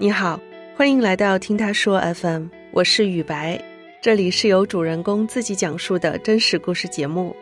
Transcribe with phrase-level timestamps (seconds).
[0.00, 0.38] 你好，
[0.76, 3.60] 欢迎来到听他说 FM，我是雨白，
[4.00, 7.34] 这里是由主人公自己讲述的真实故事节目。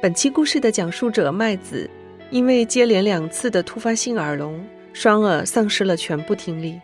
[0.00, 1.88] 本期故事的讲述者麦子，
[2.30, 4.64] 因为接连两次的突发性耳聋，
[4.94, 6.80] 双耳丧失了全部听力。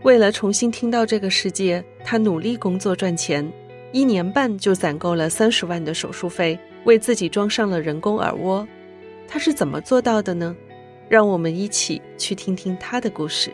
[0.00, 3.46] 为了重新听到这个世界，他努力工作赚钱，
[3.92, 8.66] 一年半就攒够了三十万的手术费，为自己装上了人工耳蜗。
[9.28, 10.56] 他是怎么做到的呢？
[11.06, 13.52] 让我们一起去听听他的故事。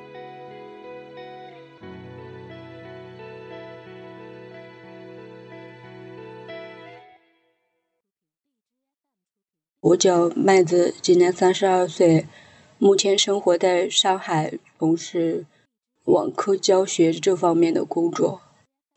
[9.84, 12.26] 我叫麦子，今年三十二岁，
[12.78, 15.44] 目前生活在上海，从事
[16.06, 18.40] 网课教学这方面的工作。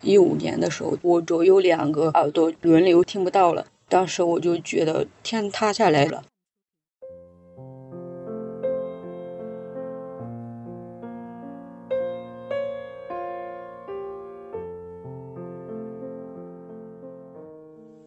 [0.02, 6.24] 一五年的时候，我左右两个耳朵轮流听不到了，当时我就觉得天塌下来了。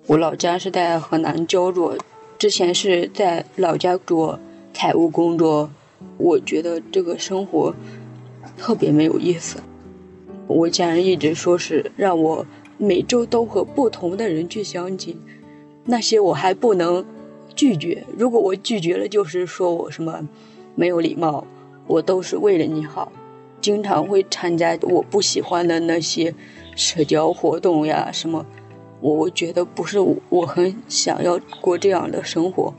[0.07, 1.97] 我老家是在河南焦作，
[2.41, 4.41] 之前是在老家做
[4.73, 5.71] 财务工作，
[6.17, 7.75] 我觉得这个生活
[8.57, 9.59] 特别没有意思。
[10.47, 12.47] 我家人一直说是让我
[12.79, 15.21] 每周都和不同的人去相亲，
[15.85, 17.05] 那些我还不能
[17.55, 18.07] 拒绝。
[18.17, 20.27] 如果我拒绝了，就是说我什么
[20.75, 21.47] 没有礼貌。
[21.87, 23.13] 我都是为了你好，
[23.61, 26.35] 经常会参加我不喜欢的那些
[26.75, 28.47] 社交活动呀什么。
[29.01, 29.99] 我觉得不是
[30.29, 32.73] 我很想要过这样的生活，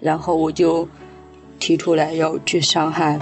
[0.00, 0.86] 然后我就
[1.58, 3.18] 提出来要去上海。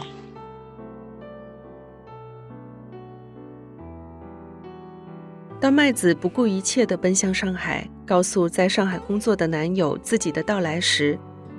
[5.61, 11.19] 当麦子不顾一切的奔向上海，告诉在上海工作的男友自己的到来时，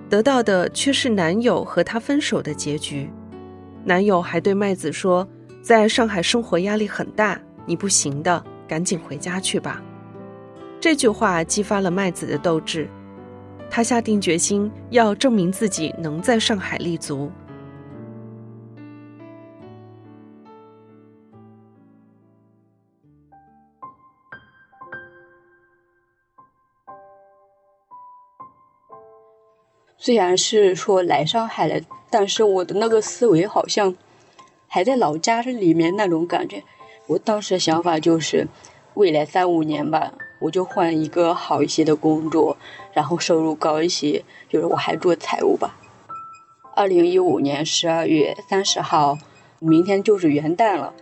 [0.10, 3.10] 得到的却是男友和她分手的结局。
[3.86, 5.28] 男友还对麦子说
[5.62, 9.82] ：“在上海生活压力很大，你不行的，赶紧回家去吧。”
[10.82, 12.90] 这句话激发了麦子的斗志，
[13.70, 17.32] 他下定决心要证明自己能在上海立足。
[30.00, 33.96] 虽然是说来上海了，但是我的那个思维好像
[34.68, 36.64] 还在老家里面那种感觉。
[37.06, 38.48] 我当时想法就是，
[38.96, 40.12] 未来三五年吧。
[40.42, 42.58] 我就换一个好一些的工作，
[42.94, 45.78] 然后收入高一些，就是我还做财务吧。
[46.76, 49.18] 二零一五年十二月三十号，
[49.60, 50.94] 明天就是元旦了。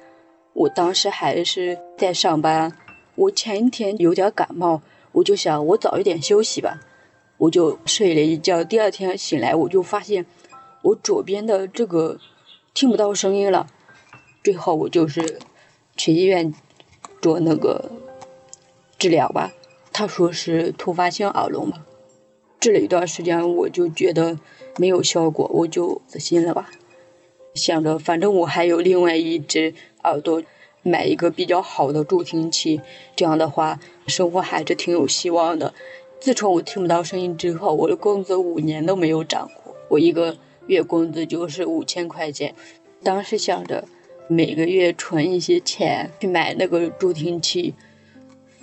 [0.53, 2.75] 我当时还是在上班，
[3.15, 4.81] 我前一天有点感冒，
[5.13, 6.79] 我就想我早一点休息吧，
[7.37, 8.63] 我就睡了一觉。
[8.63, 10.25] 第二天醒来，我就发现
[10.81, 12.19] 我左边的这个
[12.73, 13.67] 听不到声音了。
[14.43, 15.39] 最后我就是
[15.95, 16.53] 去医院
[17.21, 17.89] 做那个。
[18.99, 19.53] 治疗吧，
[19.93, 21.85] 他说是突发性耳聋嘛，
[22.59, 24.37] 治了一段时间，我就觉得
[24.77, 26.69] 没有效果，我就死心了吧。
[27.53, 29.73] 想着反正我还有另外一只
[30.03, 30.43] 耳朵，
[30.83, 32.81] 买一个比较好的助听器，
[33.15, 35.73] 这样的话生活还是挺有希望的。
[36.19, 40.37] 自从我听不到声音之后，我的工资五年都没有涨过，我一个
[40.67, 42.53] 月工资就是五千块钱。
[43.01, 43.85] 当时想着
[44.27, 47.73] 每个月存一些钱去买那个助听器。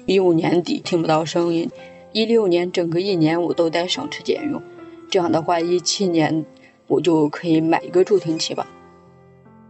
[0.07, 1.69] 一五年底听不到声音，
[2.13, 4.63] 一六年整个一年我都在省吃俭用，
[5.11, 6.47] 这样的话一七年
[6.87, 8.69] 我就可以买一个助听器吧。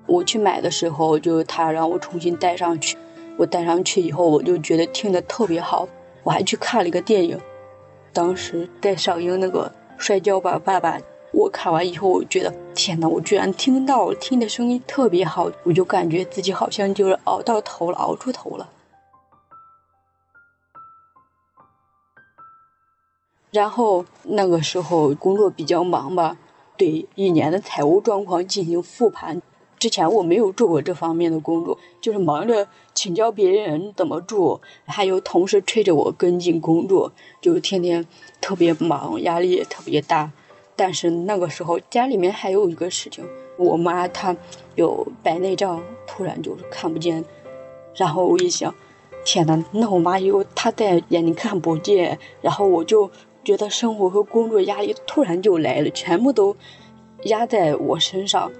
[0.06, 2.98] 我去买的时候，就他让我重新戴上去，
[3.38, 5.88] 我戴上去以后，我就觉得听得特别好。
[6.22, 7.40] 我还去看了一个电影，
[8.12, 10.98] 当时在上映那个《摔跤吧，爸爸》，
[11.32, 18.68] 我看完以后，我觉得天哪，我居然听到了，听的声音特别好，我就感觉自己好像就是熬到头了，熬出头了。
[23.56, 26.36] 然后那个时候工作比较忙吧，
[26.76, 29.40] 对一年的财务状况进行复盘。
[29.78, 37.10] 之前我没有做过这方面的工作，就是忙着请教别人怎么做，还有同事催着我跟进工作，
[37.40, 38.06] 就天天
[38.42, 40.30] 特别忙，压力也特别大。
[40.76, 43.24] 但是那个时候家里面还有一个事情，
[43.56, 44.36] 我妈她
[44.74, 47.24] 有白内障，突然就是看不见。
[47.94, 48.74] 然后我一想，
[49.24, 53.10] 天呐，那我妈有她在眼睛看不见，然后我就。
[53.46, 56.56] 觉得生活和工作压力突然就来了，全部都
[57.26, 58.50] 压在我身上。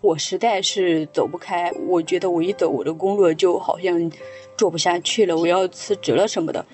[0.00, 4.10] 我实在是走不开，我觉得我一走，我的工作就好像
[4.56, 6.66] 做不下去了，我要辞职了什么的。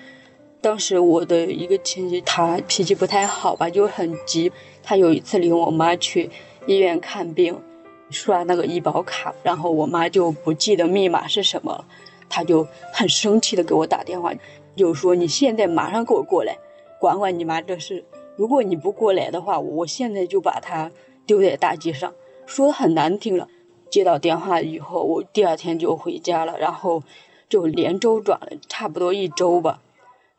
[0.61, 4.51] 当时我的一个亲戚，他脾气不太好吧，就很急。
[4.81, 6.31] 他有一次领我妈去
[6.65, 7.61] 医院看病，
[8.09, 11.85] 刷那个医保卡，然后我妈就不记得密码是什么了，
[12.29, 14.33] 他就很生气的给我打电话，
[14.75, 16.57] 就说你现在马上给我过来，
[16.99, 18.03] 管管你妈这事。
[18.35, 20.91] 如果你不过来的话，我现在就把她
[21.25, 22.13] 丢在大街上，
[22.45, 23.47] 说的很难听了。
[23.89, 27.03] 接到电话以后，我第二天就回家了，然后
[27.49, 29.81] 就连周转了差不多一周吧。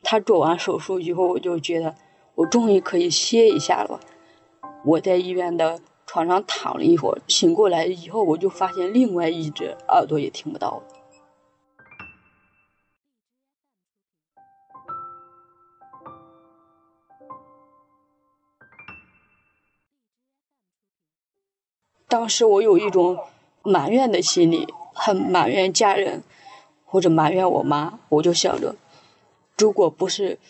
[0.03, 1.95] 他做完手术以后，我就觉得
[2.37, 4.01] 我终于可以歇一下了。
[4.85, 5.79] 我在医院的
[6.13, 10.83] 床上躺了一会儿，醒过来以后，我就发现另外一只耳朵也听不到了。
[22.09, 23.17] 当时我有一种
[23.63, 26.25] 埋怨的心理，很埋怨家人，
[26.85, 28.75] 或者埋怨我妈，我就想着。
[29.57, 30.41] 如果不是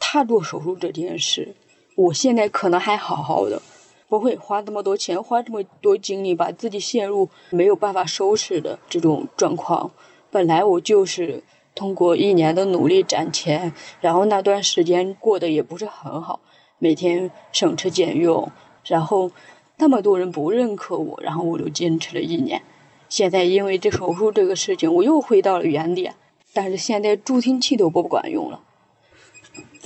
[0.00, 1.54] 他做手术这件事，
[1.94, 3.62] 我现在可能还好好的，
[4.10, 9.92] 不会花这么多钱，花这么多精力，把自己陷入没有办法收拾的这种状况。
[10.32, 11.44] 本来我就是
[11.76, 16.40] 通过一年的努力攒钱，然后那段时间过得也不是很好，
[16.78, 18.50] 每天省吃俭用，
[18.84, 19.30] 然后
[19.78, 22.60] 那么多人不认可我，然后我就坚持了一年。
[23.08, 26.14] 现在因为这手术这个事情，我又回到了原点。
[26.52, 28.60] 但是现在助听器都不管用了，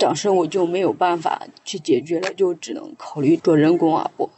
[0.05, 4.29] 当时我就没有办法去解决了，就只能考虑做人工耳蜗，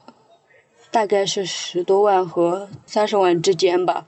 [0.92, 4.06] 大概是十多万和三十万之间吧。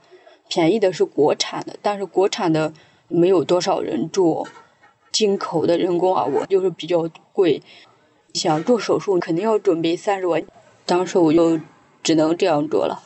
[0.48, 2.72] 便宜的是国产的，但是国产的
[3.08, 4.48] 没有多少人做，
[5.12, 7.60] 进口的人工耳蜗就是比较贵。
[8.32, 10.42] 想做手术肯定要准备三十万，
[10.86, 11.60] 当时我就
[12.02, 13.02] 只能这样做了。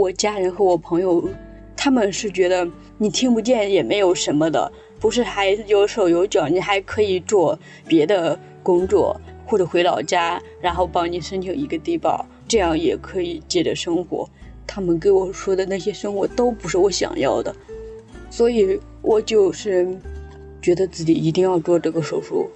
[0.00, 1.28] 我家人和我朋友，
[1.76, 2.66] 他们是觉得
[2.96, 14.26] 你听不见也没有什么的，不是还有手有脚，你还可以做别的工作，或者回老家，然后帮你申请一个低保，这样也可以接着生活。
[14.66, 17.54] 他们给我说的那些生活都不是我想要的，
[18.30, 19.86] 所以我就是
[20.62, 22.48] 觉得自己一定要做这个手术。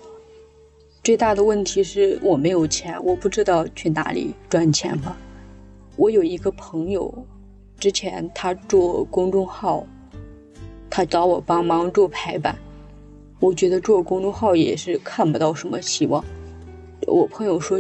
[1.03, 5.15] 最大的问题是我没有钱，我不知道去哪里赚钱吧。
[5.97, 7.13] 我有一个朋友。
[7.85, 9.87] 之前他做公众号，
[10.89, 12.57] 他找我帮忙做排版。
[13.41, 16.25] 我觉得做公众号也是看不到什么希望。
[17.07, 17.79] 我朋友说，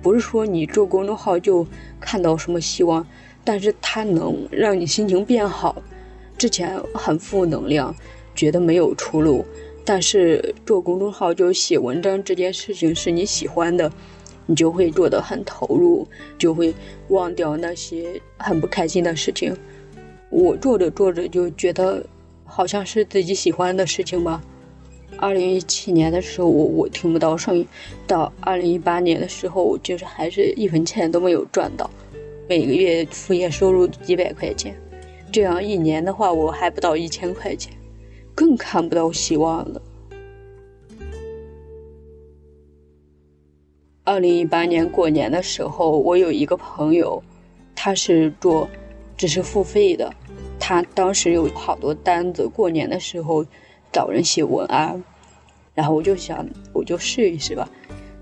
[0.00, 1.66] 不是说你做公众号就
[2.00, 3.06] 看到什么希望，
[3.44, 5.82] 但是它能让你心情变好。
[6.38, 7.94] 之前很负能量，
[8.34, 9.44] 觉得没有出路，
[9.84, 13.92] 但是做公众号就写文章这件事情是你喜欢的。
[14.46, 16.06] 你就会做得很投入，
[16.38, 16.74] 就会
[17.08, 19.56] 忘掉那些很不开心的事情。
[20.30, 22.04] 我做着做着就觉得，
[22.44, 24.42] 好像是自己喜欢的事情吧。
[25.18, 27.64] 二零一七年的时候，我我听不到声音；
[28.06, 31.88] 到二零一八年的时候，就是还是一分钱都没有赚到，
[32.48, 34.74] 每个月副业收入几百块钱，
[35.30, 37.72] 这样一年的话，我还不到一千块钱，
[38.34, 39.80] 更看不到希望了。
[44.12, 47.22] 二零一八年过年的时候，我有一个朋友，
[47.74, 48.68] 他是做
[49.16, 50.12] 知识付费的，
[50.60, 53.42] 他当时有好多单子，过年的时候
[53.90, 55.02] 找人写文案，
[55.74, 57.66] 然后我就想，我就试一试吧，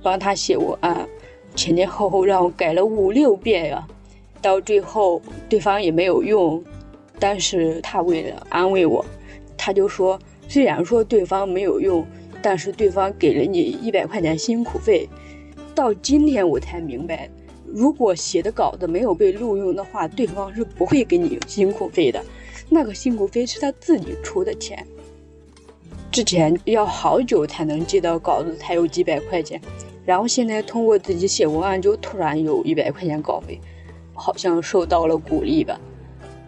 [0.00, 1.09] 帮他写文案，
[1.56, 3.85] 前前后后让我改了五六遍呀，
[4.40, 6.62] 到最后对方也没有用，
[7.18, 9.04] 但是他为了安慰我，
[9.56, 10.16] 他就说，
[10.47, 12.06] 虽然说对方没有用，
[12.40, 15.09] 但是对方给了你一百块钱辛苦费。
[15.74, 17.28] 到今天我才明白，
[17.66, 22.22] 如果写的稿子没有被录用的话，对方是不会给你辛苦费的。
[22.68, 24.86] 那个辛苦费是他自己出的钱。
[26.12, 29.60] 之前要好久才能接到稿子，才有几百块钱。
[30.04, 33.60] 然后现在通过自己写文案，就突然有一百块钱稿费，
[34.14, 35.80] 好像受到了鼓励吧。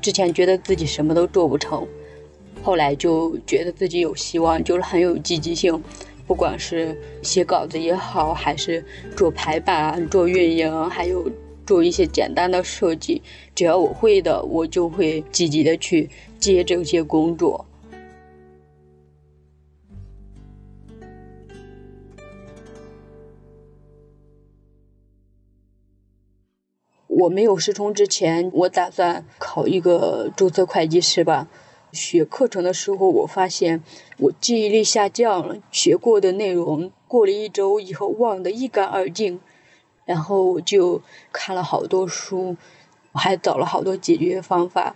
[0.00, 1.86] 之前觉得自己什么都做不成，
[2.62, 5.80] 后来就觉得自己有希望，就是很有积极性。
[6.26, 8.84] 不管是写稿子也好，还是
[9.16, 11.30] 做排版、做运营，还有
[11.66, 13.22] 做一些简单的设计，
[13.54, 17.66] 只要我会的，我就会积极的去接这些工作。
[27.06, 31.46] 我没有失聪之前，我打算考一个注册会计师吧。
[31.92, 33.82] 学课程的时候，我发现
[34.18, 39.40] 我记忆力下降了，学过的内容过了一周以后忘得一干二净。
[40.04, 41.00] 然后我就
[41.32, 42.56] 看了好多书，
[43.12, 44.94] 我还找了好多解决方法。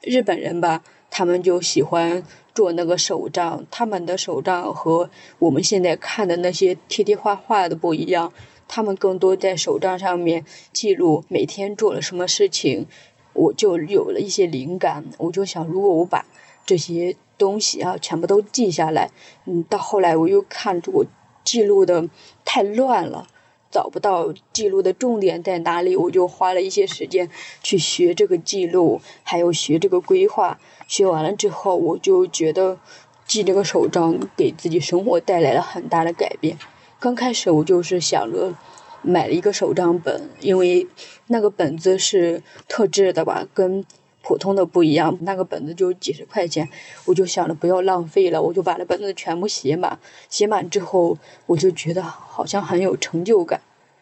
[0.00, 5.08] 日本人吧，他们就喜欢做那个手账，他们的手账和
[5.38, 8.32] 我们现在看的那些贴贴画画的不一样，
[8.66, 12.88] 他们更多在手账上面记录每天做了什么事情。
[13.34, 16.24] 我就有了一些灵感，我就想，如果我把
[16.64, 19.10] 这些东西啊全部都记下来，
[19.46, 21.04] 嗯，到后来我又看我
[21.44, 22.08] 记录的
[22.44, 23.26] 太乱了，
[23.70, 27.28] 找不到记录的重点在哪里，我就花了一些时间
[27.62, 30.58] 去学这个记录，还有学这个规划。
[30.86, 32.78] 学完了之后，我就觉得
[33.26, 36.58] 记这个手账给自己生活带来了很大的改变。
[37.00, 38.54] 刚开始我就是想着。
[39.02, 40.86] 买了一个手账本，因为
[41.26, 43.84] 那个本子是特制的吧，跟
[44.22, 45.18] 普通的不一样。
[45.22, 46.68] 那个本子就几十块钱，
[47.06, 49.98] 我就想着不要浪费了，我就把那本子全部写满。
[50.30, 53.60] 写满之后，我就觉得好像很有成就感，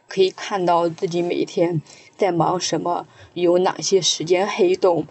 [0.09, 1.81] 可以看到自己每天
[2.19, 5.07] 在忙什么，有哪些时间黑洞。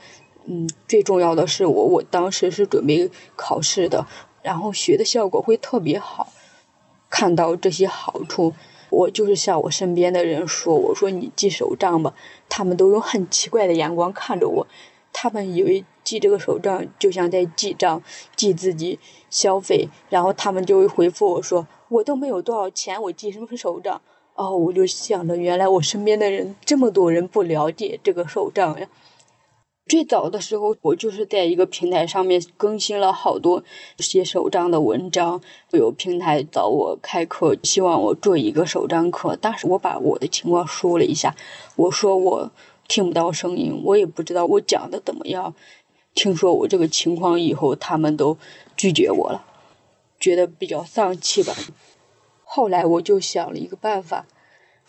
[0.46, 4.06] 嗯，最重要的是我，我当时是准备考试的，
[4.42, 6.32] 然后学的效果会特别好，
[7.10, 8.54] 看到这些好处。
[8.90, 12.14] 我就是向我身边的人说：“我说你记手账吧。”
[12.50, 14.68] 他们都用很奇怪的眼光看着我，
[15.14, 18.02] 他们以为记这个手账就像在记账，
[18.36, 19.88] 记自己消费。
[20.10, 24.02] 然后他们就会回复我说：“我都没有多少钱，我记什么手账？”
[24.36, 28.88] 哦，我就想着，原来我身边的人这么多人不了解这个手账呀。
[29.90, 33.64] 最早的时候，我就是在一个平台上面更新了好多
[33.98, 35.42] 写手账的文章，
[35.72, 39.36] 有平台找我开课，希望我做一个手账课。
[39.36, 41.36] 当时我把我的情况说了一下，
[41.76, 42.52] 我说我
[42.88, 45.56] 听不到声音，我也不知道我讲的怎么样。
[46.14, 48.38] 听说我这个情况以后，他们都
[48.78, 49.44] 拒绝我了，
[50.20, 51.56] 觉得比较丧气吧。
[52.44, 54.28] 后来我就想了一个办法。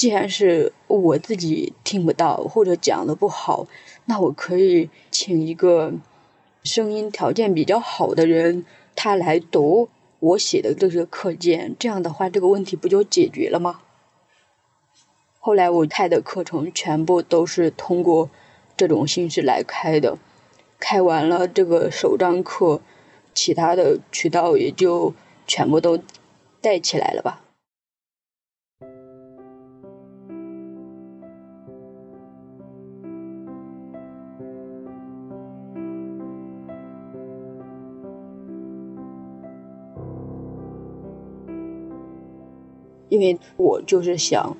[0.01, 3.67] 既然是我自己听不到或者讲的不好，
[4.07, 5.93] 那我可以请一个
[6.65, 8.65] 声音条件比较好的人，
[8.97, 11.77] 他来读我写的这些课件。
[11.79, 13.83] 这样的话，这个问题不就解决了吗？
[15.39, 18.31] 后来我开的课程全部都是通过
[18.79, 20.17] 这种形式来开的。
[20.79, 22.81] 开完了这个首章课，
[23.35, 25.13] 其他的渠道也就
[25.47, 26.01] 全部都
[26.63, 27.43] 带起来了吧。
[43.11, 44.57] 因为我就是想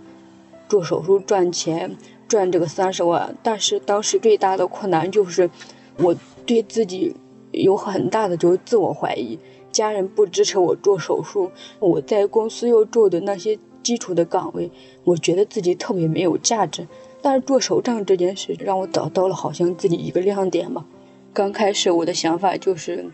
[0.69, 1.97] 做手术赚钱，
[2.29, 3.35] 赚这个三十万。
[3.43, 5.49] 但是当时最大的困难就是
[5.97, 6.15] 我
[6.45, 7.17] 对自己
[7.53, 9.39] 有很大的就是自我怀疑，
[9.73, 14.71] 家人不支持我做手术，我在公司又做的那些基础的岗位，
[15.05, 16.87] 我觉得自己特别没有价值。
[17.23, 20.85] 但是做手账这件事让我找到了好像自己一个亮点吧。
[21.33, 23.11] 刚开始我的想法就是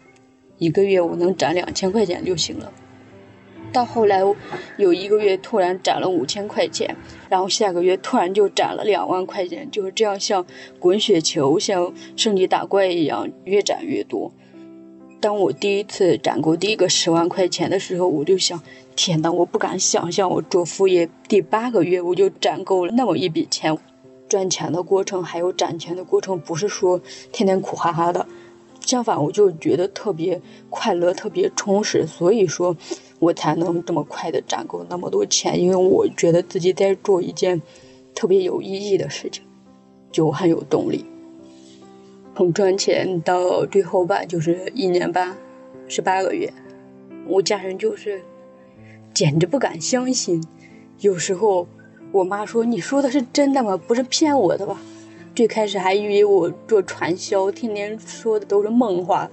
[0.58, 2.72] 一个月我能攒两千块钱就行了。
[3.76, 4.22] 到后来，
[4.78, 6.96] 有一个月突然攒了五千块钱，
[7.28, 10.46] 然后下个月突然就攒了两万块钱，就是这样像
[10.78, 14.32] 滚雪球，像升级打怪一样，越攒越多。
[15.20, 18.58] 当我第一次攒够第一个十万块钱的时候，我就想：
[18.94, 23.76] 天呐，我不敢想象，我做副业第八个月我就攒够了那么一笔钱。
[24.26, 26.98] 赚钱的过程还有攒钱的过程，不是说
[27.30, 28.26] 天天苦哈哈的，
[28.86, 30.40] 相反，我就觉得特别
[30.70, 32.06] 快乐，特别充实。
[32.06, 32.74] 所以说。
[33.18, 37.62] 我才能这么快的攒够那么多钱，因为我觉得自己在做一件
[38.14, 39.42] 特别有意义的事情，
[40.12, 41.02] 就很有动力。
[42.36, 45.34] 从赚钱到最后吧，就是一年半，
[45.88, 46.52] 十八个月，
[47.26, 48.20] 我家人就是
[49.14, 50.44] 简直不敢相信。
[51.00, 51.66] 有时候
[52.12, 53.78] 我妈说：“你说的是真的吗？
[53.78, 54.78] 不是骗我的吧？”
[55.36, 59.30] 最开始还以为我做传销，天天说的都是梦话。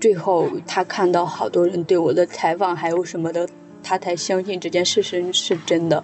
[0.00, 3.46] 最后，他看到好多人对我的采访，还有什么的，
[3.82, 6.02] 他才相信这件事是是真的。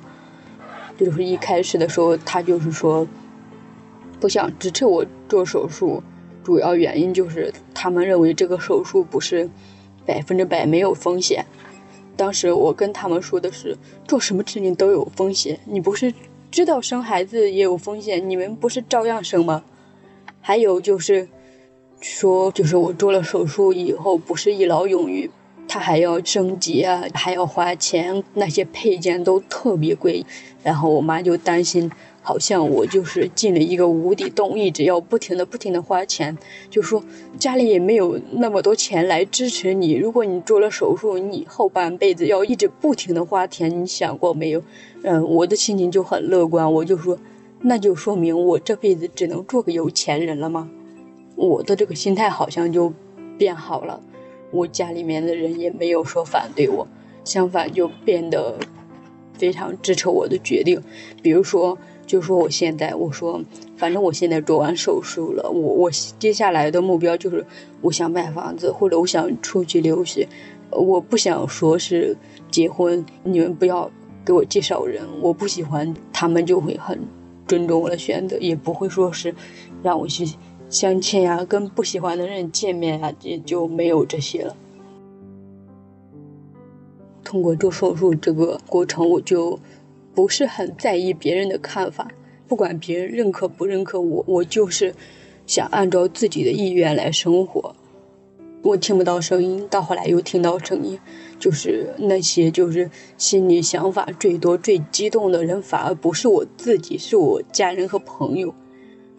[0.98, 3.08] 就是一开始的时候，他就是说
[4.20, 6.02] 不想支持我做手术，
[6.44, 9.48] 主要原因就是他们认为这个手术不是
[10.04, 11.42] 百分之百没有风险。
[12.18, 16.12] 当时我跟他们说的是，做什么事情都有风险，你不是
[16.50, 19.64] 知道生孩子也有风险，你们不是照样生吗？
[20.40, 21.28] 还有就是。
[21.98, 25.30] 说就是我做了手术以后不是一劳永逸，
[25.66, 30.24] 他还要升级啊，还要花钱，那些配件都特别贵。
[30.62, 31.90] 然后我妈就担心，
[32.26, 36.36] 好像我就是进了一个无底洞，一直要不停的不停的花钱，
[36.68, 37.04] 就说
[37.38, 39.92] 家里也没有那么多钱来支持你。
[39.92, 44.60] 如果你做了手术，你后半辈子要一直不停的花钱，你想过没有？
[45.04, 47.16] 嗯，我的心情就很乐观，我就说
[47.60, 50.68] 那就说明我这辈子只能做个有钱人了吗？
[51.36, 52.92] 我的这个心态好像就
[53.38, 54.00] 变好了，
[54.50, 56.88] 我家里面的人也没有说反对我，
[57.24, 58.58] 相反就变得
[59.38, 60.82] 非常支持我的决定。
[61.22, 63.42] 比如说，就说我现在，我说
[63.76, 67.44] 反正我现在做完手术了，我我接下来的目标就是
[67.82, 70.28] 我想买房子，或者我想出去留学，
[70.70, 72.16] 我不想说是
[72.50, 73.90] 结婚，你们不要
[74.24, 76.98] 给我介绍人，我不喜欢，他们就会很
[77.46, 79.34] 尊重我的选择，也不会说是
[79.82, 80.26] 让我去。
[80.68, 84.56] 相亲呀，跟不喜欢的人见面啊，也就没有这些了。
[87.22, 89.56] 通过做手术这个过程，我就
[90.16, 92.10] 不是很在意别人的看法，
[92.48, 94.94] 不管别人认可不认可我，我就是
[95.46, 97.76] 想按照自己的意愿来生活。
[98.62, 100.98] 我听不到声音，到后来又听到声音，
[101.38, 108.54] 就是那些就是心里想法最多、最激动的人，反而不是我自己，是我家人和朋友。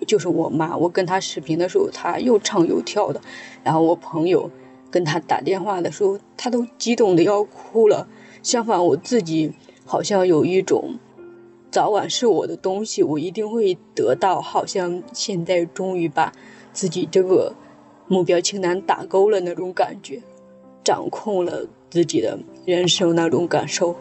[0.07, 3.21] 就是我妈，我跟她视频的时候，她又唱又跳的。
[3.63, 4.49] 然后我朋友
[4.89, 8.07] 跟她打电话的时候，她都激动的要哭了。
[8.43, 9.53] 相反，我自己
[9.87, 10.99] 好像有一种，
[11.71, 14.41] 早晚是我的东西，我一定会得到。
[14.41, 16.33] 好像现在终于把
[16.73, 17.55] 自己这个
[18.07, 20.21] 目标清单打勾了那种感觉，
[20.83, 23.95] 掌控了自己的人生那种感受。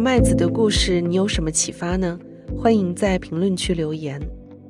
[0.00, 2.18] 麦子的故事，你有什么启发呢？
[2.56, 4.18] 欢迎在评论区留言。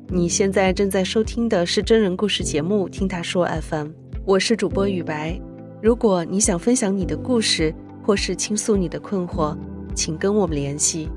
[0.08, 3.86] 你现在正在收听的是真人故事节目《听他说 FM》，
[4.24, 5.40] 我是主播雨白。
[5.80, 7.72] 如果你想分享你的故事，
[8.02, 9.56] 或是倾诉你的困惑，
[9.94, 11.08] 请跟我们联系。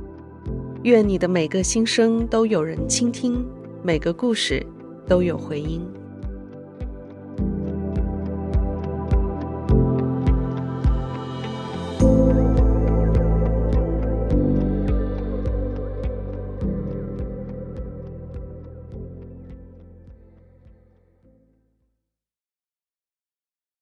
[0.83, 3.43] 愿你的每个心声都有人倾听，
[3.81, 4.63] 每个故事
[5.07, 5.81] 都有回音。